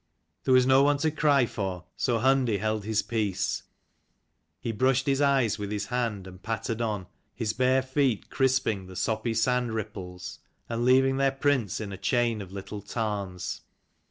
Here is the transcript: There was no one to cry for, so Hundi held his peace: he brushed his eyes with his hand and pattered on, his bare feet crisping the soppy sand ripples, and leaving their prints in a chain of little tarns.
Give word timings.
There 0.45 0.53
was 0.55 0.65
no 0.65 0.81
one 0.81 0.97
to 0.97 1.11
cry 1.11 1.45
for, 1.45 1.83
so 1.95 2.17
Hundi 2.17 2.57
held 2.59 2.85
his 2.85 3.03
peace: 3.03 3.61
he 4.59 4.71
brushed 4.71 5.05
his 5.05 5.21
eyes 5.21 5.59
with 5.59 5.69
his 5.71 5.85
hand 5.85 6.25
and 6.25 6.41
pattered 6.41 6.81
on, 6.81 7.05
his 7.35 7.53
bare 7.53 7.83
feet 7.83 8.31
crisping 8.31 8.87
the 8.87 8.95
soppy 8.95 9.35
sand 9.35 9.75
ripples, 9.75 10.39
and 10.67 10.83
leaving 10.85 11.17
their 11.17 11.29
prints 11.31 11.79
in 11.79 11.93
a 11.93 11.97
chain 11.97 12.41
of 12.41 12.51
little 12.51 12.81
tarns. 12.81 13.61